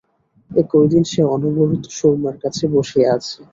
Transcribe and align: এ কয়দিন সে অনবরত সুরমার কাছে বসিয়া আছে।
এ 0.51 0.61
কয়দিন 0.71 1.03
সে 1.11 1.21
অনবরত 1.33 1.83
সুরমার 1.97 2.35
কাছে 2.43 2.63
বসিয়া 2.73 3.09
আছে। 3.17 3.39